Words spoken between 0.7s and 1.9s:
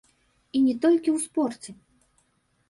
толькі ў спорце.